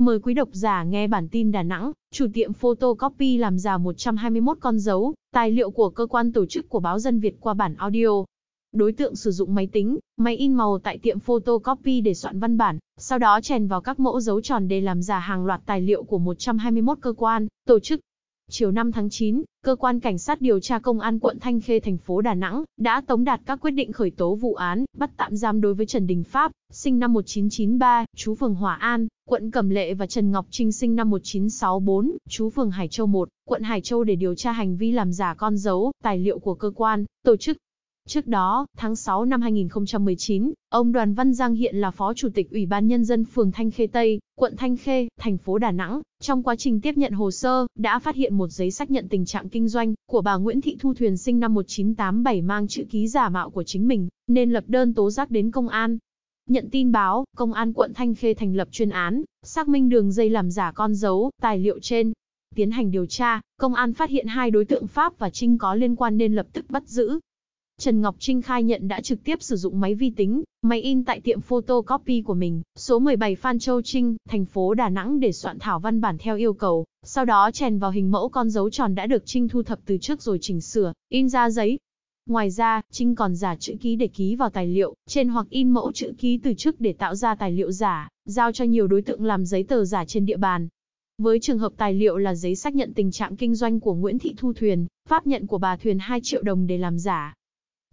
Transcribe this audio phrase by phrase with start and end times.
[0.00, 4.56] Mời quý độc giả nghe bản tin Đà Nẵng, chủ tiệm photocopy làm giả 121
[4.60, 7.74] con dấu, tài liệu của cơ quan tổ chức của báo Dân Việt qua bản
[7.74, 8.08] audio.
[8.72, 12.58] Đối tượng sử dụng máy tính, máy in màu tại tiệm photocopy để soạn văn
[12.58, 15.80] bản, sau đó chèn vào các mẫu dấu tròn để làm giả hàng loạt tài
[15.80, 18.00] liệu của 121 cơ quan, tổ chức,
[18.52, 21.80] Chiều 5 tháng 9, cơ quan cảnh sát điều tra công an quận Thanh Khê
[21.80, 25.10] thành phố Đà Nẵng đã tống đạt các quyết định khởi tố vụ án, bắt
[25.16, 29.50] tạm giam đối với Trần Đình Pháp, sinh năm 1993, chú phường Hòa An, quận
[29.50, 33.62] Cẩm Lệ và Trần Ngọc Trinh sinh năm 1964, chú phường Hải Châu 1, quận
[33.62, 36.70] Hải Châu để điều tra hành vi làm giả con dấu, tài liệu của cơ
[36.74, 37.56] quan, tổ chức,
[38.08, 42.50] Trước đó, tháng 6 năm 2019, ông Đoàn Văn Giang hiện là Phó Chủ tịch
[42.50, 46.00] Ủy ban Nhân dân phường Thanh Khê Tây, quận Thanh Khê, thành phố Đà Nẵng.
[46.20, 49.24] Trong quá trình tiếp nhận hồ sơ, đã phát hiện một giấy xác nhận tình
[49.24, 53.08] trạng kinh doanh của bà Nguyễn Thị Thu Thuyền sinh năm 1987 mang chữ ký
[53.08, 55.98] giả mạo của chính mình, nên lập đơn tố giác đến công an.
[56.48, 60.12] Nhận tin báo, Công an quận Thanh Khê thành lập chuyên án, xác minh đường
[60.12, 62.12] dây làm giả con dấu, tài liệu trên.
[62.54, 65.74] Tiến hành điều tra, công an phát hiện hai đối tượng Pháp và Trinh có
[65.74, 67.20] liên quan nên lập tức bắt giữ.
[67.80, 71.04] Trần Ngọc Trinh khai nhận đã trực tiếp sử dụng máy vi tính, máy in
[71.04, 75.32] tại tiệm photocopy của mình, số 17 Phan Châu Trinh, thành phố Đà Nẵng để
[75.32, 78.70] soạn thảo văn bản theo yêu cầu, sau đó chèn vào hình mẫu con dấu
[78.70, 81.78] tròn đã được Trinh thu thập từ trước rồi chỉnh sửa, in ra giấy.
[82.26, 85.70] Ngoài ra, Trinh còn giả chữ ký để ký vào tài liệu, trên hoặc in
[85.70, 89.02] mẫu chữ ký từ trước để tạo ra tài liệu giả, giao cho nhiều đối
[89.02, 90.68] tượng làm giấy tờ giả trên địa bàn.
[91.18, 94.18] Với trường hợp tài liệu là giấy xác nhận tình trạng kinh doanh của Nguyễn
[94.18, 97.34] Thị Thu Thuyền, pháp nhận của bà Thuyền 2 triệu đồng để làm giả,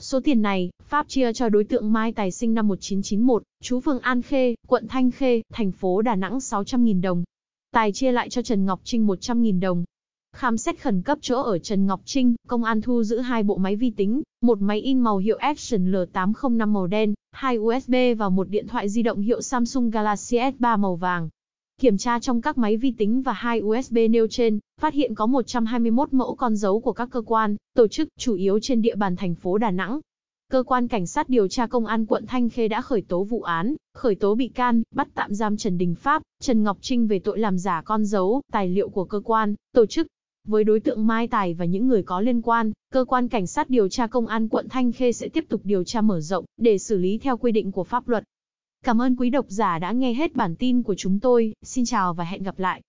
[0.02, 4.00] Số tiền này, Pháp chia cho đối tượng Mai Tài sinh năm 1991, chú phường
[4.00, 7.23] An Khê, quận Thanh Khê, thành phố Đà Nẵng 600.000 đồng.
[7.72, 9.84] Tài chia lại cho Trần Ngọc Trinh 100.000 đồng.
[10.36, 13.58] Khám xét khẩn cấp chỗ ở Trần Ngọc Trinh, công an thu giữ hai bộ
[13.58, 18.30] máy vi tính, một máy in màu hiệu Action L805 màu đen, hai USB và
[18.30, 21.30] một điện thoại di động hiệu Samsung Galaxy S3 màu vàng.
[21.81, 25.25] Kiểm tra trong các máy vi tính và hai USB nêu trên, phát hiện có
[25.25, 29.16] 121 mẫu con dấu của các cơ quan, tổ chức, chủ yếu trên địa bàn
[29.16, 30.00] thành phố Đà Nẵng.
[30.52, 33.41] Cơ quan Cảnh sát điều tra Công an quận Thanh Khê đã khởi tố vụ
[33.41, 37.19] án, khởi tố bị can, bắt tạm giam Trần Đình Pháp, Trần Ngọc Trinh về
[37.19, 40.07] tội làm giả con dấu, tài liệu của cơ quan, tổ chức.
[40.47, 43.69] Với đối tượng Mai Tài và những người có liên quan, cơ quan cảnh sát
[43.69, 46.78] điều tra công an quận Thanh Khê sẽ tiếp tục điều tra mở rộng để
[46.78, 48.23] xử lý theo quy định của pháp luật.
[48.84, 52.14] Cảm ơn quý độc giả đã nghe hết bản tin của chúng tôi, xin chào
[52.14, 52.82] và hẹn gặp lại.